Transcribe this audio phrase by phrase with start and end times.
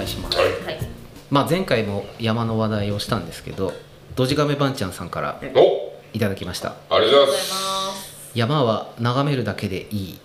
[0.00, 0.46] 介します、はい。
[0.64, 0.78] はい。
[1.30, 3.72] まあ、前回も山の話題をしたんですけど
[4.16, 5.90] ドジガメバンちゃんさんからお。
[6.12, 6.74] いただきました。
[6.90, 7.44] ありがとうございま
[7.94, 8.32] す。
[8.34, 10.18] 山は眺めるだけでいい、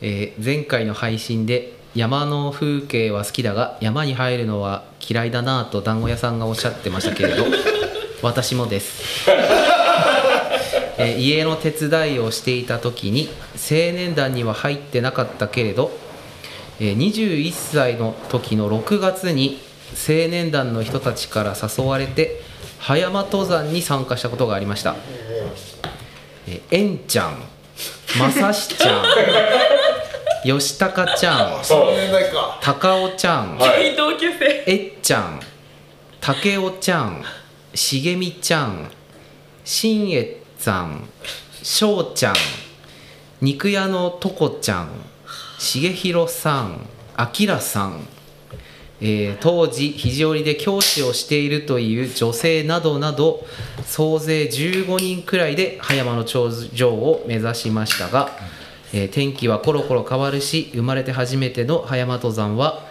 [0.00, 7.46] えー前回の配信で山の風景は好きだが山に入るのは嫌いだなぁと団子屋さんがおっしゃってましたけれど
[8.22, 9.30] 私もです、
[10.98, 16.07] えー家の手伝いをしていた時に青年団には入ってなかったけれど、えー
[16.78, 19.58] 21歳の時の6月に
[19.92, 22.40] 青年団の人たちから誘われて
[22.78, 24.94] 葉山登山に参加したことがありました、
[26.70, 27.38] えんちゃん
[28.18, 29.04] まさしちゃん
[30.44, 33.94] 吉高ちゃんその年代か高尾ちゃん、はい。
[34.66, 35.40] えっちゃん
[36.20, 37.24] 竹雄ちゃん
[37.74, 38.90] 茂みちゃん
[39.64, 41.08] しんえさん
[41.62, 42.34] しょうちゃん
[43.40, 44.90] 肉屋のとこちゃん
[45.58, 48.00] 重弘さんあきらさん、
[49.00, 53.44] えー当時肘折で教師をしているという女性などなど
[53.84, 58.30] 総勢15人くらいで葉山の頂上を目指しましたが、
[58.92, 62.82] えー天気はコロコロ変わるし生まれて初めての葉山登山は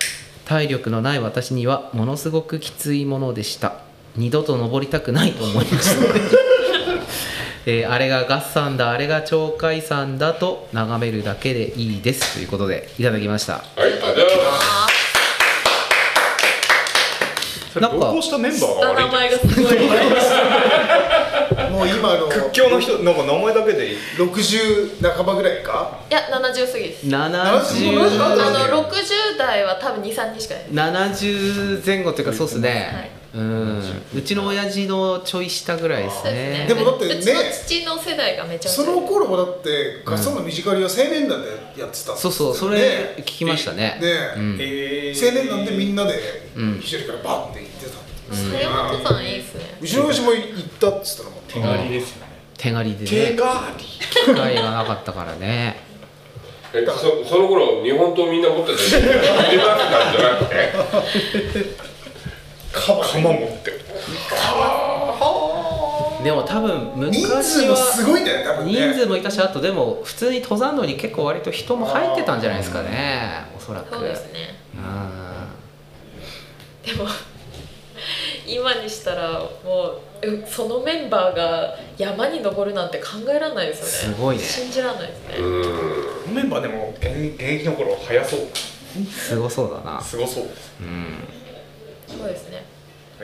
[0.45, 3.87] 体力のない私にはものすごくきついものでした。
[4.15, 6.56] 二度と登りたくないと思いました、
[7.69, 13.55] えーあれが合山だあれが鳥海山だと眺めるだけでいいですということでいただきました。
[13.55, 14.97] はいありがとうございます。
[17.73, 19.63] それ同行したメンバーが悪い名前がすごい
[21.69, 25.99] もう今の屈強の人なんか名前だけで60半ばぐらいか？
[26.09, 27.05] いや70過ぎです。
[27.13, 28.09] あ70の
[28.89, 30.91] 60代は多分23人しかいない。
[31.11, 33.81] 70前後っていうかそうですね、うん。
[34.15, 36.31] うちの親父のちょい下ぐらいですね。
[36.31, 41.49] ねでもだってねうちの父の世代がめちゃめちゃその頃もだって合奏の短りは青年団で
[41.79, 43.99] やってたそうそうそれ聞きましたね。
[44.01, 44.57] ねうん。
[44.59, 46.13] え青年団でみんなで
[46.55, 46.79] うん。
[46.79, 47.97] 一人からバッて行ってた
[48.31, 49.77] 佐山登山いいっすね。
[49.79, 50.43] うちの親父も行っ
[50.79, 52.31] たっつったらもう手狩りですよね。
[52.57, 53.27] 手狩りでね。
[53.31, 55.85] 手が機会がなかったからね。
[56.73, 61.86] えそその頃日本刀みんな持ってたじゃん振り回ってたんじゃなくて
[62.77, 63.71] 鎌鎌持って。
[63.71, 63.81] る
[66.23, 67.43] でも多分昔人は。
[67.43, 73.45] 数もすごいんだよ多分ね人数もいたしあとでも普通に登山道に結構割と人も入ってたんじゃないですかね。
[73.55, 73.93] おそらく。
[73.93, 74.55] そうですね。
[74.75, 76.97] うん。
[76.97, 77.09] でも
[78.47, 84.15] 今にしたらもううそのメンバーが山に登るなんて考えられないですよね。
[84.15, 84.43] すごいね。
[84.43, 85.37] 信じられないですね。
[85.37, 86.35] うん。
[86.35, 87.05] メンバーでも現
[87.35, 88.39] 現役の頃早そう。
[89.05, 90.01] すごそうだな。
[90.01, 90.43] すごそう。
[90.45, 91.19] ですうん
[92.07, 92.65] そうですね。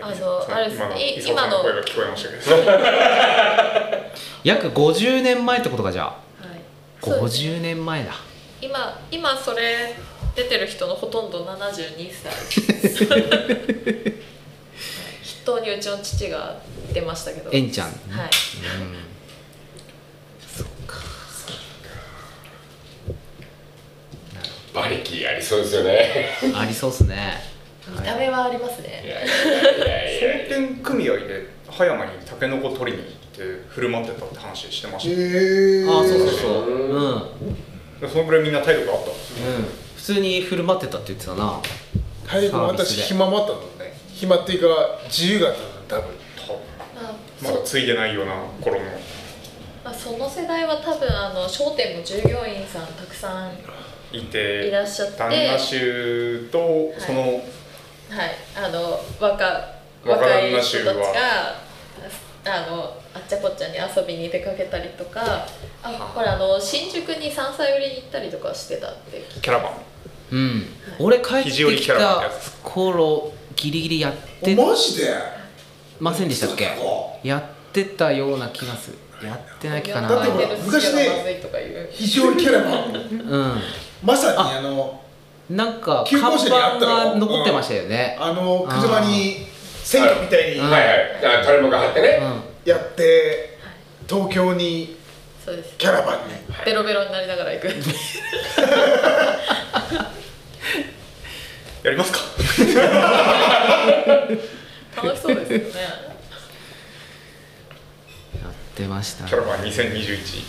[0.01, 0.75] あのそうあれで
[1.21, 2.73] す今の声が聞こえましたけど。
[4.43, 6.07] 約50年前ってことかじゃあ。
[6.07, 6.17] はい。
[7.01, 7.43] そうです。
[7.43, 8.13] 50年前だ
[8.61, 9.95] 今今それ
[10.35, 12.33] 出てる人のほとんど72歳。
[15.23, 16.57] 筆頭にうちの父が
[16.93, 17.49] 出ましたけど。
[17.51, 18.29] えんちゃんはい。
[24.73, 26.29] 馬力ありそうですよね。
[26.55, 27.52] ありそうっすね
[27.93, 30.47] 見た目はありますいねやいやいやいや。
[30.49, 36.69] 商店組合で葉山にタケノコ取りに行って振る舞ってたって話してまへした、えああそうそうそう。
[36.69, 36.95] う
[38.01, 38.09] うん。
[38.09, 39.45] そのぐらいみんな体力あったんですよ
[39.95, 41.59] 普通に振る舞ってたって言ってたな。
[42.27, 43.93] 体力もあったしサービスで暇もあったのね。
[44.13, 44.67] 暇っていうか
[45.05, 45.55] 自由があっ
[45.87, 46.15] たの多分。
[46.35, 46.57] 多分
[46.97, 48.85] あまだついでないような頃の。
[49.83, 53.51] まあ、その世代は多分あの商店も従業員さんたくさん
[54.15, 55.17] いていらっしゃって。
[55.17, 57.43] 旦那衆とその、はい
[58.55, 59.35] あの若
[60.05, 61.55] 若若い人たちが
[62.45, 65.47] あのあっちゃこっちゃに遊びに出かけたりとか
[65.81, 69.73] あこれあの新宿に山菜売りに行ったりとかしてたってキャラバン。
[70.31, 70.65] うん。
[70.99, 72.29] 俺帰ってきた
[72.63, 75.13] 頃ギリギリやってマジで？
[75.99, 76.71] ませんでしたっけ？
[77.23, 78.97] やってたような気がする。
[79.25, 80.09] やってない気かな。
[80.09, 80.31] だって
[80.65, 81.89] 昔ねまずいとか言う。
[81.91, 82.91] 非常にキャラバン。
[82.91, 83.55] う
[84.03, 85.02] まさにあのん
[85.49, 86.49] なんか旧看板
[86.79, 88.17] が残ってましたよね。
[88.19, 89.45] あの車に
[89.83, 90.69] 選挙みたいにうん。
[90.69, 90.81] はい。
[90.81, 90.91] はい
[91.41, 92.19] あ垂れ幕貼ってね。
[92.65, 93.57] うやって
[94.07, 94.95] 東京に
[95.45, 95.75] そうです。
[95.77, 96.33] キャラバンに。
[96.65, 97.67] ベロベロになりながら行く。
[101.83, 102.19] やりますか？
[105.03, 105.65] 楽しそうですよね。
[105.65, 105.73] んや
[108.49, 110.43] ってましたキャラバン2021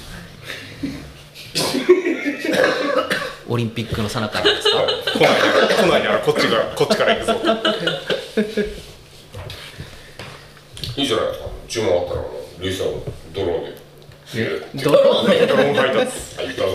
[3.55, 4.83] オリンピックのさなかですか？
[5.13, 5.31] 来ない。
[5.77, 7.33] 来ないならこっちからこっちから行くぞ。
[10.97, 11.47] いいじゃないですか。
[11.69, 12.23] 注文あったら
[12.59, 12.87] ルイさん
[13.33, 14.83] ドローンで。
[14.83, 15.47] ドローンで？
[15.47, 16.37] ドローン配達。
[16.37, 16.67] 入ったぞ。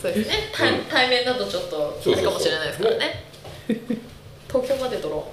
[0.00, 0.34] そうですね。
[0.54, 0.84] 対,、うん。
[0.84, 3.24] 対面だとちょっとあれかもしれないですからね。
[4.46, 5.26] 東京までドロ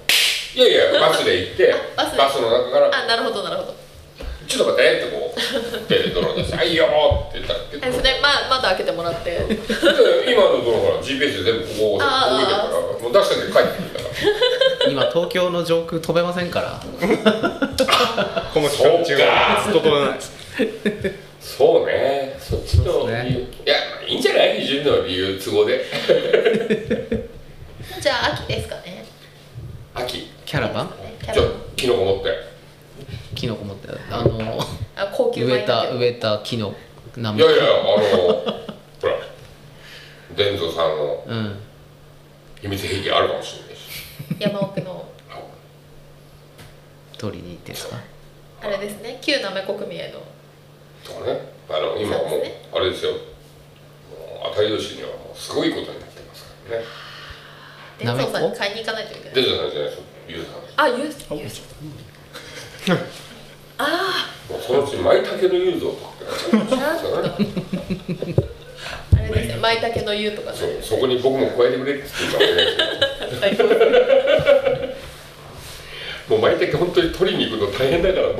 [0.56, 2.18] いやいやバスで行ってあバスで。
[2.18, 2.86] バスの中から。
[2.88, 3.76] ーンあなるほどなるほど
[4.48, 5.34] 「ちょっと待って」ってこ
[5.76, 6.86] う手でドローン出して「はいいいよ」
[8.68, 9.30] 開けてもらって。
[9.30, 9.58] で
[10.32, 12.68] 今のドローンほら GPS で全部ここいてるから
[13.02, 14.08] もう出しただけで帰ってくるか
[14.86, 14.90] ら。
[14.90, 16.80] 今東京の上空飛べませんから。
[18.54, 19.62] この期間中は。
[19.64, 20.18] ずっと飛べない
[21.40, 22.36] そうね。
[22.40, 23.48] そっちのね。
[23.64, 24.58] いやまあいいんじゃない？
[24.84, 25.84] の理由都合で。
[28.00, 29.04] じゃあ秋ですかね。
[29.94, 30.28] 秋。
[30.44, 30.90] キャラバン？
[31.32, 32.30] じゃあキノコ持って。
[33.34, 33.88] キノコ持って。
[34.10, 34.60] あの
[34.96, 36.74] あ高級植えた米植えた木の
[37.16, 37.66] 名いやいやあ
[38.46, 38.57] の
[40.38, 41.58] 伝蔵さんのうん。
[42.62, 43.80] 秘密兵器あるかもしれないし。
[44.54, 45.04] 山奥の。
[47.18, 47.96] 取りに行ってですか？
[48.62, 49.18] あれですね。
[49.20, 50.12] 旧なめこ組合の。
[51.04, 51.40] とかね。
[51.68, 52.62] あの今はもうそうですね。
[52.72, 53.12] あれですよ。
[53.12, 53.20] もう
[54.54, 56.84] 当たり年にはもうすごいことになってますからね。
[57.98, 59.34] 伝蔵さんに買いに行かないといけない。
[59.34, 60.54] 伝蔵さんじゃないですよゆうさん。
[63.80, 68.48] ああ もうそのうち舞茸のゆうぞとかってなっちゃうんですよね
[69.68, 70.56] 舞茸の湯とかね。
[70.56, 73.90] そうそこに僕も加えてくれって言ったわけです最高ですよ
[76.30, 78.38] もう舞茸本当に取りに行くの大変だからもう。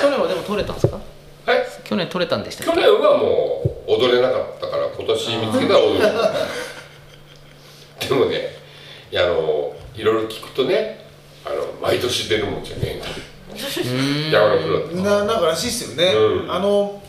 [0.00, 0.96] 去年はでも取れたんですか？
[0.96, 2.72] はい去年取れたんでしたっけ？
[2.72, 6.00] 去年はもう踊れなかったから今年見つけたら踊る
[8.08, 8.36] でもね
[9.10, 11.04] いやあのいろいろ聞くとね
[11.44, 13.00] あの毎年出るもんじゃねえん。
[13.00, 13.06] だ
[14.30, 14.94] 山のプロって。
[14.94, 16.52] ななんからしいっすよね、うん。
[16.52, 17.02] あの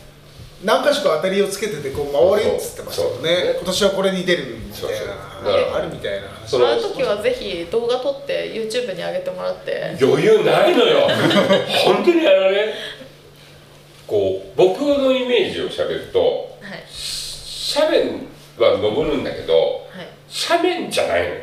[0.64, 5.06] 何か所か当たりをつけててこう回りっつってましたもんそうね今年はこれに出るみたいそうそう。
[5.08, 5.14] な
[5.58, 5.76] だから。
[5.76, 6.48] あるみたいな話。
[6.50, 9.96] その時はぜひ動画撮って YouTube に上げてもらって。
[10.00, 11.08] 余裕ないのよ。
[11.84, 12.74] 本当にあのね。
[14.06, 16.20] こう僕のイメージをしゃべると
[16.60, 16.84] はい。
[17.74, 18.26] 斜面
[18.58, 20.06] は登るんだけどはい。
[20.48, 21.34] 斜面じゃないのよ。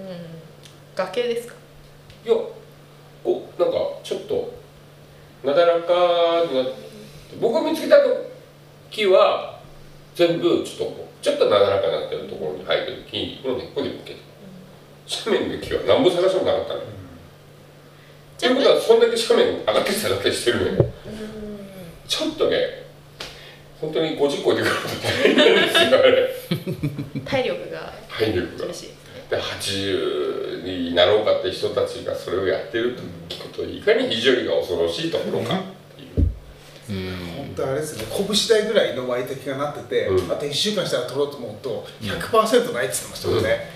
[0.00, 0.06] うん。
[0.94, 1.54] 崖ですか？
[2.24, 4.52] いやこうなんかちょっと
[5.42, 6.72] なだらかになって
[7.40, 7.96] 僕が見つけた
[8.92, 9.58] 木は
[10.14, 14.20] 全部ちょっとこうちょっとなだらかになってるところに生えてる木の根っこで見つけた
[15.30, 16.80] 斜面の木は何も探してもなかったの。
[16.80, 16.86] よ
[18.38, 20.92] ということはそんだけ斜面上がって下がってしてるのよ。
[22.06, 22.56] ちょっとね
[23.80, 27.22] 本当に50超えてくると大変なんですよあれ。
[27.24, 29.02] 体力が体力がですね。
[29.30, 33.02] で80になろうかって人たちがそれをやってると
[33.34, 35.58] 聞くといかに非常にが恐ろしいところか
[37.36, 40.32] 本当あれですね拳台ぐらいの舞茸がなってて、うん。
[40.32, 43.70] あと1週間したら取ろうと思うと100%ないって言ってましたもんね、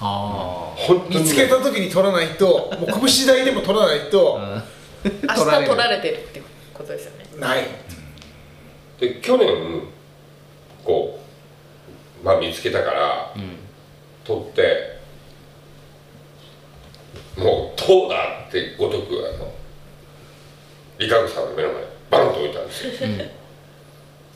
[0.00, 1.20] あ本当にね。
[1.20, 4.64] 見つけた時に取らないともう拳台でも取らないとあ
[5.04, 6.42] 明日取られてるって
[6.74, 7.26] ことですよね。
[7.38, 7.64] ない。
[8.98, 9.82] で去年
[10.84, 11.20] こ
[12.22, 13.66] うまあ見つけたからうん。
[14.26, 14.96] 取って
[17.38, 19.52] もうどうだってごとくあの
[20.98, 21.85] 理さんの目の前
[22.66, 22.68] ん。
[22.68, 23.08] ですよ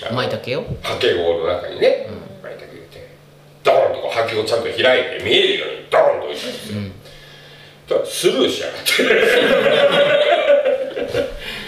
[0.02, 0.64] あの舞茸を？
[0.82, 2.08] はけ棒の中にね
[2.42, 3.16] 舞茸入れて
[3.62, 6.92] ドーンとこうはけをちゃんと開いて見えるようにドーンと置いたんですよ、うん。
[8.06, 8.90] スルーしやがって。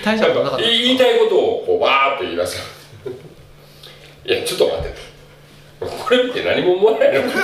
[0.04, 0.64] 大したことなかった。
[0.64, 2.62] 言いたいことをこうわーって言い出した
[4.24, 4.96] いやちょっと待って
[5.80, 5.86] と。
[6.04, 7.38] これ見て何も思わないのか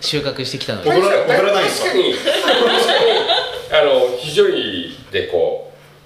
[0.00, 0.90] 収穫してきたのに。
[0.90, 1.88] 踊ら踊らないんですか。
[1.88, 2.14] 確かに。
[2.14, 2.92] 確か
[3.70, 3.78] に。
[3.80, 5.63] あの非常にでこう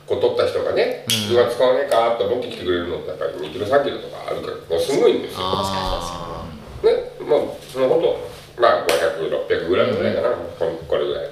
[0.08, 1.36] こう取った人がね「うん。
[1.36, 5.38] うわ使わねえか?」って持ってきてくれるのってやっぱり2キロ3キロとかあるからもうすごいんですよ。
[5.40, 6.44] あ
[6.82, 7.40] ねまあ
[7.72, 8.28] そのこと
[8.60, 11.28] まあ500600ぐらいぐらいかな、ここれぐらい、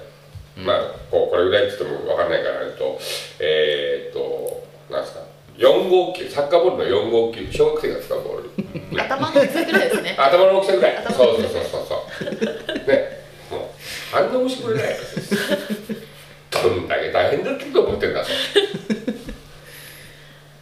[0.56, 0.80] まあ
[1.10, 2.98] こうこれぐらいって言っても分かんないからえっと
[3.40, 5.20] えー、っとなんですか。
[5.58, 8.50] 4号球サッカーボールの4号球小学生が使うボール。
[9.02, 10.14] 頭の大きさぐらいですね。
[10.18, 10.96] 頭の大きさぐらい。
[10.98, 12.88] 頭そうそうそうそうそう。
[12.88, 13.60] ねもう
[14.16, 14.96] あんな面白くない
[16.62, 18.30] どんだけ大変だったと思ってんだと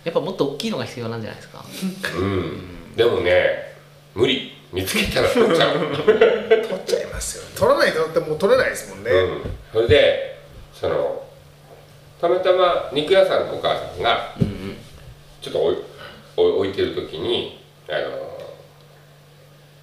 [0.05, 1.65] やっぱもっと大きいのが必要なんじゃないですか？
[2.19, 2.95] うん。
[2.97, 3.75] でもね
[4.15, 4.53] 無理。
[4.73, 5.79] 見つけたら取っちゃう。
[5.79, 10.41] 取っちゃいますよ取らないとだってもう取れないですもんね、うん、それで
[10.73, 11.23] その
[12.21, 14.77] たまたま肉屋さんのお母さんがうんうん
[15.41, 15.77] ちょっと置い
[16.37, 18.41] 置い置いてる時にあの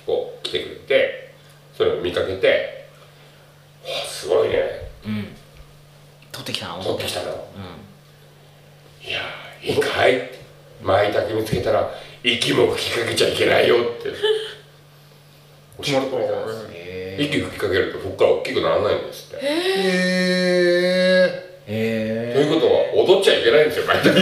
[0.06, 1.32] こう来てくれて
[1.78, 2.88] それを見かけて
[3.88, 5.36] 「わあすごいねうん
[6.34, 6.84] 取ってきたの？
[6.84, 7.32] 取ってきたの。
[7.32, 7.36] う
[9.08, 10.40] いやーいいかい?」って
[10.82, 11.90] 「舞茸見つけたら
[12.24, 14.10] 息も吹きかけちゃいけないよ」って。
[15.82, 16.58] 教えてくれたんです。
[16.68, 19.46] んへ息吹きかけるとそこから大きくならないんですって。
[19.46, 19.50] へ
[21.68, 22.82] ええということは
[23.16, 24.16] 踊っちゃいけないんですよ舞茸。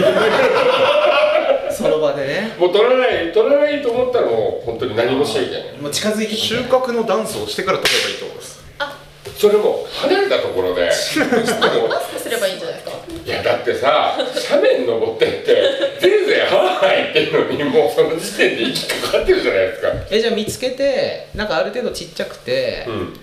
[1.70, 2.54] その場でね。
[2.58, 5.62] もう取らない取らないと思ったらもう本当に何もしちゃいけない。
[5.80, 8.60] もう近づいてき収て穫のダンスをしてから取ればいいってことです
[9.40, 10.90] それも離れたところで
[13.80, 14.16] さ
[14.50, 15.46] 斜面登ってって
[16.00, 19.88] ぜいぜいハー言ってるのにもうその時点で息かかってるじゃないですか。
[20.10, 23.20] えじゃあ見つけてなんかある程度ちっちゃくて、うん。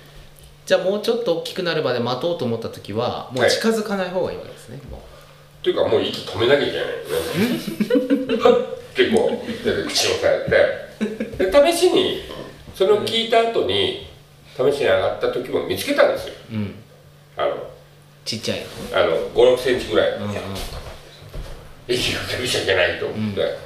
[0.65, 5.01] じゃあもうちょっと大きくなるまで待とうと思った時はもう近づかない方がいいわけですね、も
[5.63, 6.87] というかもう息止めなきゃいけないよ
[8.35, 8.43] ね。
[8.43, 10.87] はってこうで口を押さえ
[11.37, 11.51] て。
[11.51, 12.23] で試しに
[12.75, 14.07] それを聞いた後に
[14.57, 16.33] 試しに上がった時も見つけたんですよ。
[16.51, 16.75] ううん
[18.27, 18.59] ちっちゃい
[18.91, 18.99] の？
[18.99, 20.35] あの5 6センチぐらい、うんうん。
[21.87, 23.57] 息がかけちゃいけないと思って、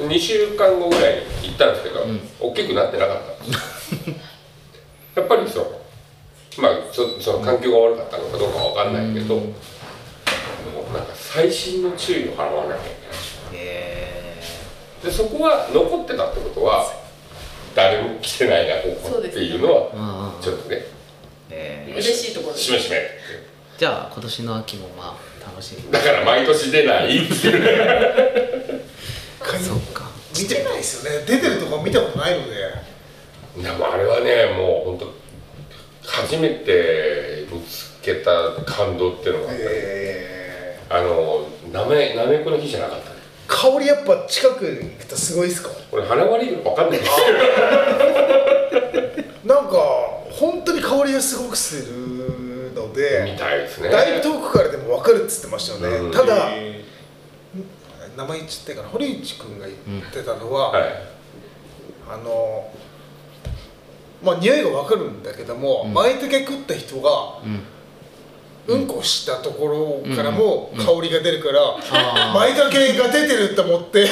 [0.00, 2.20] 2週間後ぐらいに行ったんですけど、ん。
[2.40, 3.44] 大きくなってなかった。
[3.44, 3.94] んです
[5.14, 5.80] やっぱりそう。
[6.60, 9.54] まあそその環境が悪かったのかどうかわかんないけど、うん。
[10.92, 12.84] なんか細心の注意を払わなきゃい
[13.52, 13.64] けない。
[13.64, 14.42] へ
[15.04, 16.92] でそこは残ってたってことは
[17.76, 20.82] 誰も来てないなここっていうのはちょっとね
[21.50, 22.64] ええ嬉しいところです。
[22.64, 22.96] しめしめ。
[23.78, 25.90] じゃあ今年の秋もまあ楽しみ。
[25.90, 27.06] だから毎年出ない。
[27.06, 27.30] っていう
[29.40, 30.10] そっか。
[30.38, 31.24] 見てないですよね。
[31.26, 32.54] 出てるとこ見たことないので。
[33.56, 35.12] でもあれはねもう本当
[36.08, 38.30] 初めて見つけた
[38.64, 43.16] 感動っていうのがあって、えあのなめなめこの日じゃなかったね。
[43.48, 45.70] ー、香りやっぱ近くに行くとすごいですか？
[45.90, 47.10] これ花割りわかんないです
[49.44, 51.92] なんか本当に香りがすごくする
[52.74, 53.90] のみでたいですね。
[53.90, 56.10] だいぶ遠くからでも分かるっつってましたよね、うん。
[56.10, 56.82] ただえ
[58.16, 58.88] 名前言っちゃっていいかな？
[58.88, 60.82] 堀内君が言ってたのは、はい。
[62.08, 62.70] あの
[64.22, 65.94] まあ匂いが分かるんだけども、うん。
[65.94, 67.10] 舞茸食った人が
[67.44, 67.60] うん。
[68.68, 70.84] うんこしたところからもうん。
[70.84, 72.38] 香りが出るから、あー。
[72.38, 72.70] 舞茸
[73.02, 74.08] が出てると思って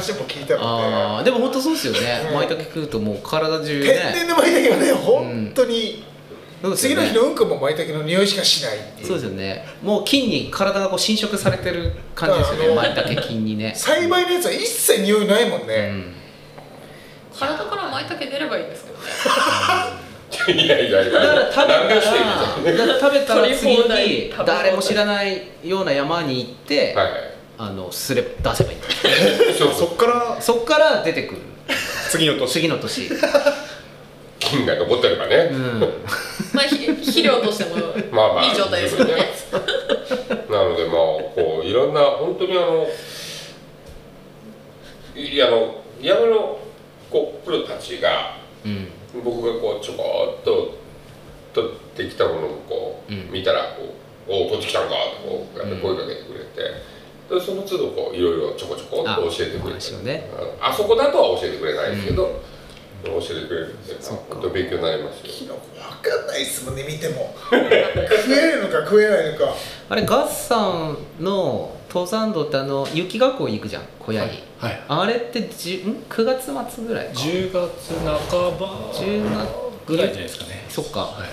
[0.00, 1.98] 話も聞いたあのーでも本当そうですよね。
[2.28, 2.34] うん。
[2.34, 4.00] 舞茸食うともう体中で、ね。
[4.12, 6.04] 天然の舞茸はね本当に、
[6.62, 6.96] そうですよね。
[6.96, 9.06] 次の日のうんこも舞茸の匂いしかしないっていう。
[9.06, 9.64] そうですよね。
[9.82, 13.72] もう菌に体がこう侵食されてる感じですよね舞茸菌にね。
[13.76, 16.14] 栽培のやつは一切匂いないもんうね、ん。
[17.38, 19.04] 体から舞茸出ればいいんですけどね。
[20.46, 21.74] いやいやいやだから食べ
[22.80, 27.29] たらだから食べたら次に誰も知らないような山に行って、はいはい
[27.62, 28.86] あのすれ出せばいいんだ。
[29.76, 31.42] そっからそっから出てくる。
[32.08, 32.52] 次の年。
[32.54, 33.10] 次の年。
[34.40, 35.80] 菌が残ってればね、うん。
[36.54, 37.76] まあひ肥料としても
[38.12, 39.14] まあまあいい状態ですよね。
[40.48, 40.94] なのでまあ
[41.34, 42.88] こういろんな本当にあの
[45.14, 46.58] いあの山の
[47.10, 48.88] こうプロたちがうん。
[49.22, 50.78] 僕がこうちょこっと
[51.52, 53.30] 取ってきたものをこう、うん。
[53.30, 53.94] 見たらこ
[54.28, 56.99] う「おお取ってきたんか」とこうやって声かけてくれて、
[57.30, 60.28] でその都度こういろいろちょこちょこっと教えてくれてあね。
[60.60, 62.40] ああそこだとは教えてくれないですけど、
[63.04, 64.34] 教えてくれるんでそっか。
[64.34, 65.22] 本当勉強になりますよ。
[65.26, 65.60] キノコ
[66.02, 67.34] 分かんないっすもんね見ても。
[67.50, 67.54] 食
[68.34, 69.54] えるのか食えないのか。
[69.88, 77.12] あれガッサンの登山道ってあの雪学校行くじゃん小屋に、はいあれってじゅん？9月末ぐらいか。
[77.12, 78.92] 10月半ば。
[78.92, 79.48] 10月
[79.86, 80.66] ぐらいじゃないですかね。
[80.68, 81.00] そっか。
[81.00, 81.28] はい。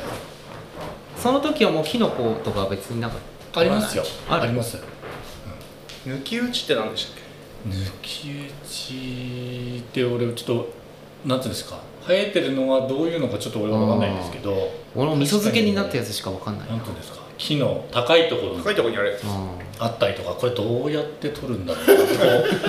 [1.17, 3.17] その時はもうキノコとかは別になんか
[3.55, 4.03] ありますよ。
[4.29, 4.77] あります
[6.07, 7.23] 抜き打ちって何でしたっ
[7.73, 10.73] 抜き打ちって俺ちょっと
[11.25, 11.79] なんていうんですか？
[12.05, 16.69] 生えてるのはどういうのかちょっと俺は分かんないんですけど俺も味噌漬けになったやつしかわかんない。
[16.69, 17.17] なんていうんですか？
[17.37, 22.23] 木の高いところ高いところにあるやつああったりとかこれどうやって撮るんだろうなってこ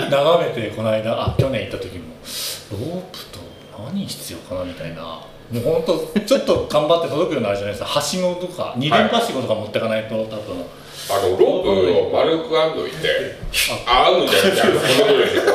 [0.09, 2.04] う眺めてこの間あ去年行った時も
[2.73, 3.38] ロープと
[3.87, 5.21] 何必要かなみたいな
[5.52, 7.88] もうほんとちょっと頑張って届くようなあれじゃないですか。
[7.88, 10.64] はしごとか二連はしごとか持ってかないと多分。
[11.11, 11.71] あのロープ
[12.09, 13.37] を丸く編んどいて
[13.87, 14.05] あ。
[14.05, 15.31] 編むんじゃなくのこのように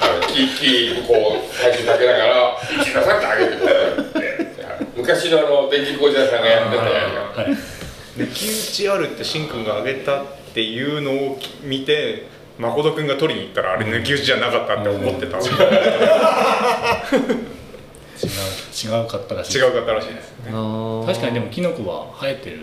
[0.00, 6.90] あの木木にこう最初かけながら一度さって上げてこうやって昔のあの電気工事屋さんがやってたや
[7.34, 7.56] つはい。
[8.18, 10.82] 抜き打ちあるってしんくんがあげたってい。
[10.82, 12.26] うのを見て
[12.58, 15.40] 誠くんが取りに行ったらあれ抜き打ちじゃなかったって思ってた、違
[18.22, 21.06] 違う違うかったらしいうかったらしいですあー。
[21.06, 22.58] 確かにでもキノコは生えてる。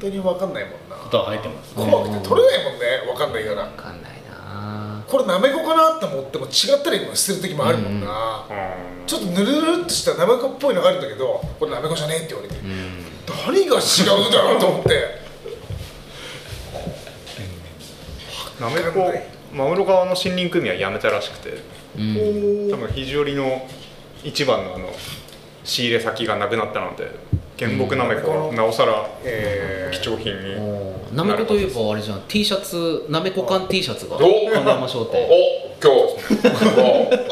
[0.00, 0.96] 本当に分かんないもんな。
[0.96, 1.74] ことは生えてます。
[1.74, 2.86] 怖くて取れないもんね。
[3.06, 3.62] 分かんないから。
[3.62, 5.04] わかんないな。
[5.06, 9.06] これなめこかなと思っても違ったりもする時もあるもんな、うん。
[9.06, 13.04] ちょっとぬるぬるっとしたなめこっぽいのがあるんだけどこれなめこじゃねえって言われてうん。
[13.44, 15.20] 何が違うんだろうと思って。
[18.60, 19.12] なめこ
[19.52, 21.60] 真室川の森林組合辞めたらしくて。
[21.98, 22.70] うん。
[22.70, 23.66] 多分肘折の
[24.24, 24.88] 一番のあの
[25.64, 27.10] 仕入れ先がなくなったので
[27.58, 32.22] 原木なめこはなおさらえ貴重品になめこといえばあれじゃん。
[32.28, 35.26] T シャツなめこ缶 T シャツがお金山商店。
[35.28, 36.48] お今日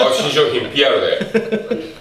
[0.02, 1.98] あ新商品 PR で。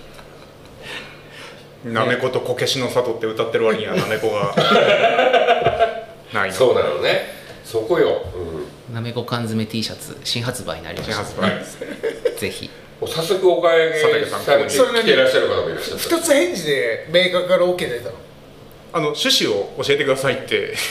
[1.93, 4.55] なめことこけしの里って歌ってる割にはなめこが
[6.33, 6.49] ない。
[6.49, 7.37] のそうなのね。
[7.63, 8.21] そこよ、
[8.89, 11.13] うん、なめこ缶詰 T シャツ新発売になりました。
[11.13, 11.63] 新発売。
[12.39, 12.69] ぜひ
[13.05, 14.07] 早速お買い上げさ
[14.57, 16.03] れてそれ何来てらっしゃる方もいらっしゃった。
[16.17, 18.15] 二つ返事でメーカーから OK 出たの？
[18.93, 20.73] あの趣旨を教えてくださいって。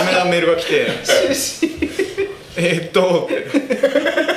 [0.00, 0.86] 真面目なメールが来て。
[2.56, 3.30] えーっと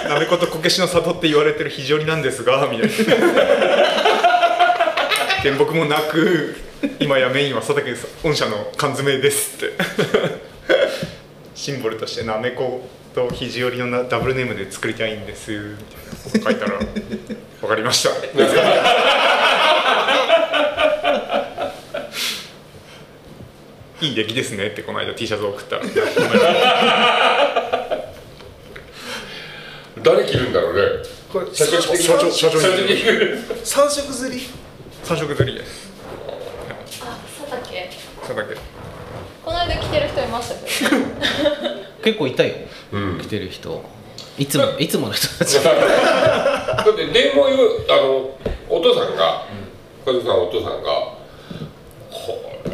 [0.08, 2.94] なめことこけしの里って言われてる非常になんですがみたいな。
[5.42, 6.56] 原木もなく。
[7.00, 9.74] 今やメインは佐竹御社の缶詰ですって
[11.64, 15.50] シンボルとしてなめこと肘折りのなダブルネームで作りたいんです。
[15.54, 16.78] みたいな書いたら
[17.62, 18.10] 分かりました。
[24.06, 24.68] いい出来ですね。
[24.68, 25.84] ってこの間 T シャツを送ったら。
[30.04, 30.82] 誰着るんだろうね。
[31.32, 34.50] これ社長社長社長社長に着る三色釣り？
[35.06, 35.90] 三色釣りです。
[37.00, 37.90] あ佐竹。
[38.22, 38.84] 佐竹
[39.44, 42.54] この間来てる人いましたけどね結構いたよ。
[42.92, 43.20] うん。
[43.20, 43.84] 来てる人。
[44.38, 45.58] いつもいつもの人たち。
[45.64, 45.72] だ
[46.90, 48.38] って電話言うあの
[48.70, 49.46] お父さんが
[50.06, 50.90] 和子さんのお父さんが
[52.10, 52.72] これ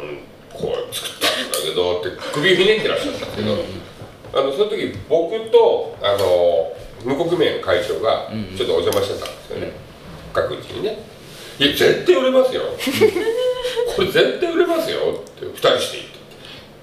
[0.00, 0.18] うん
[0.52, 3.56] これ作ったんだけどって首ひねってらっしゃったんですけど、
[4.32, 6.72] あのその時僕とあの
[7.04, 9.72] 無国名の会長がちょっとお邪魔してたんですよね、
[10.32, 10.98] 各地にね
[11.60, 12.62] 「いや絶対売れますよ。
[13.94, 16.08] これ絶対売れますよ」って2人して言っ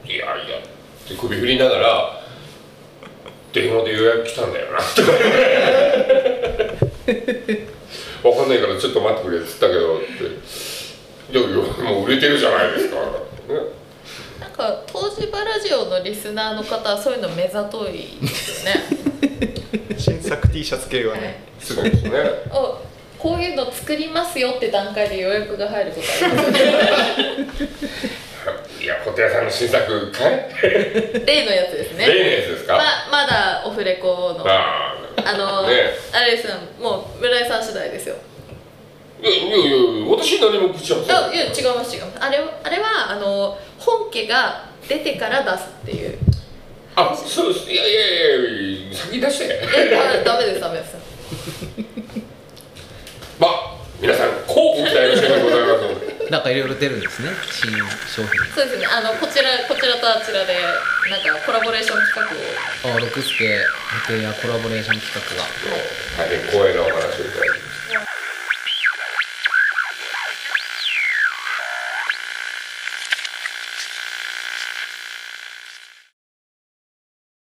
[0.06, 0.60] て「いやいや」
[1.10, 2.22] って首振りながら
[3.52, 4.80] 電話で予約来たんだよな。
[4.80, 5.02] っ て
[8.24, 10.06] わかんないからちょっと待ってくれっつったけどって。
[11.32, 11.50] いやいや
[11.92, 13.04] もう売れてるじゃないですか、ね、
[14.40, 18.84] なんか東芝ラジオのリスナーの方はそういうの目ざといですよね。
[19.98, 21.44] 新作 T シャツ系はね。
[21.60, 22.12] すごいですね。
[22.52, 22.78] あ
[23.20, 28.29] こういうの作りますよって段階で予約が入ることありますよね
[29.10, 30.32] いやホテルさんの新作かい
[31.26, 32.06] 例のやつですね。
[32.06, 32.78] 例のやつですか、
[33.10, 34.44] ままだオフレコの。
[34.46, 34.94] あ
[35.26, 35.90] あの、ね。
[36.14, 36.54] あれですよ。
[36.80, 38.16] もう村井さん次第ですよ。
[39.22, 41.08] いやいやいや私何も口はい。
[41.08, 42.18] やいや違います違います。
[42.20, 46.18] あれあれはあの本家が出てから出すっていう。
[46.96, 47.70] あそうです。
[47.72, 49.60] いやいやいや先出して。
[49.76, 49.90] え
[50.24, 50.96] ダメダメですダメです。
[53.40, 55.82] まあ皆さんこうご期待の点でございます。
[55.84, 57.30] のでなんかいろいろ出るんですね。
[57.50, 57.72] 新
[58.06, 58.46] 商品。
[58.54, 58.86] そうですね。
[58.86, 60.54] あのこちらこちらとあちらで
[61.10, 62.22] なんかコラボレーション企
[62.86, 62.96] 画を。
[62.96, 65.50] あ六助ホテやコラボレーション企画が。
[66.18, 67.69] 大変光栄なお話をいただいて